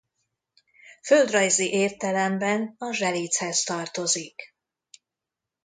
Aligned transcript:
Földrajzi 1.05 1.69
értelemben 1.71 2.75
a 2.77 2.91
Zselichez 2.93 3.63
tartozik. 3.63 4.55